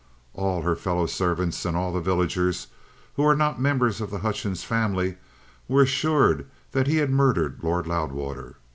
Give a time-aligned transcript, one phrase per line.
[0.33, 2.65] All her fellow servants and all the villagers,
[3.15, 5.17] who were not members of the Hutchings family,
[5.67, 8.55] were assured that he had murdered Lord Loudwater.